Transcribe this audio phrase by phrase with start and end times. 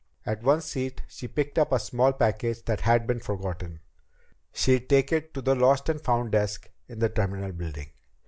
[0.25, 3.81] At one seat she picked up a small package that had been forgotten.
[4.51, 7.91] She'd take it to the Lost and Found desk in the terminal building.